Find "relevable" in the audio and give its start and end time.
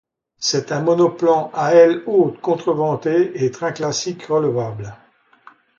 4.23-4.95